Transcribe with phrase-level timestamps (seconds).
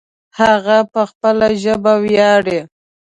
[0.39, 2.59] هغه په خپله ژبه ویاړې